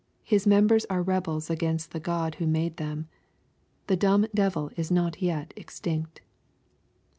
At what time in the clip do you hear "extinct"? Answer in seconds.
5.55-6.21